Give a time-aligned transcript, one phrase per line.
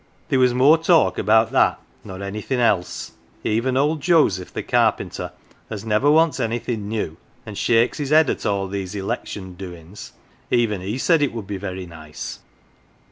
[0.29, 3.11] There was more talk about that nor anything else;
[3.43, 5.31] even old Joseph the carpenter,
[5.69, 10.09] as never wants anything new, and shakes his head at all these election 111 POLITICS
[10.09, 10.19] doin's,
[10.59, 12.39] even he said it would be very nice.